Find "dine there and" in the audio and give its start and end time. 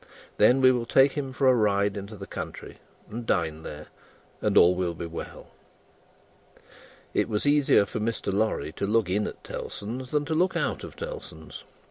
3.23-4.57